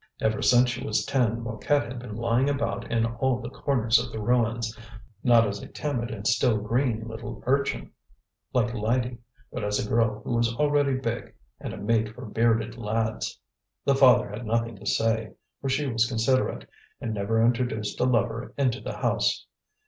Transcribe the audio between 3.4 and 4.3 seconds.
corners of the